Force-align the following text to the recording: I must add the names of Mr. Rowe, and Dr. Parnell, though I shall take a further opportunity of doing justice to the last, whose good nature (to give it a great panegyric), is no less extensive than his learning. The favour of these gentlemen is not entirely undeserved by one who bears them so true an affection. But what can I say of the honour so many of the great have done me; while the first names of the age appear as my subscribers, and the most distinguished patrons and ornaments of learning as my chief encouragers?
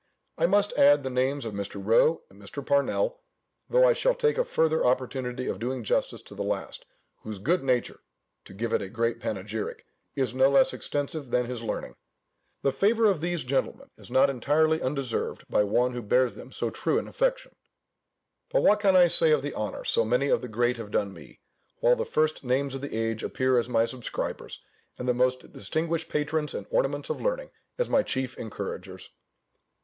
I 0.35 0.47
must 0.47 0.73
add 0.79 1.03
the 1.03 1.11
names 1.11 1.45
of 1.45 1.53
Mr. 1.53 1.75
Rowe, 1.79 2.23
and 2.27 2.39
Dr. 2.39 2.63
Parnell, 2.63 3.19
though 3.69 3.87
I 3.87 3.93
shall 3.93 4.15
take 4.15 4.39
a 4.39 4.43
further 4.43 4.83
opportunity 4.83 5.45
of 5.45 5.59
doing 5.59 5.83
justice 5.83 6.23
to 6.23 6.33
the 6.33 6.41
last, 6.41 6.87
whose 7.19 7.37
good 7.37 7.63
nature 7.63 7.99
(to 8.45 8.53
give 8.55 8.73
it 8.73 8.81
a 8.81 8.89
great 8.89 9.19
panegyric), 9.19 9.85
is 10.15 10.33
no 10.33 10.49
less 10.49 10.73
extensive 10.73 11.29
than 11.29 11.45
his 11.45 11.61
learning. 11.61 11.97
The 12.63 12.71
favour 12.71 13.05
of 13.05 13.21
these 13.21 13.43
gentlemen 13.43 13.91
is 13.95 14.09
not 14.09 14.27
entirely 14.31 14.81
undeserved 14.81 15.45
by 15.47 15.63
one 15.63 15.93
who 15.93 16.01
bears 16.01 16.33
them 16.33 16.51
so 16.51 16.71
true 16.71 16.97
an 16.97 17.07
affection. 17.07 17.51
But 18.49 18.63
what 18.63 18.79
can 18.79 18.95
I 18.95 19.07
say 19.07 19.29
of 19.29 19.43
the 19.43 19.53
honour 19.53 19.83
so 19.85 20.03
many 20.03 20.29
of 20.29 20.41
the 20.41 20.47
great 20.47 20.77
have 20.77 20.89
done 20.89 21.13
me; 21.13 21.41
while 21.79 21.95
the 21.95 22.05
first 22.05 22.43
names 22.43 22.73
of 22.73 22.81
the 22.81 22.97
age 22.97 23.21
appear 23.21 23.59
as 23.59 23.69
my 23.69 23.85
subscribers, 23.85 24.61
and 24.97 25.07
the 25.07 25.13
most 25.13 25.53
distinguished 25.53 26.09
patrons 26.09 26.55
and 26.55 26.65
ornaments 26.71 27.11
of 27.11 27.21
learning 27.21 27.51
as 27.77 27.87
my 27.87 28.01
chief 28.01 28.35
encouragers? 28.39 29.11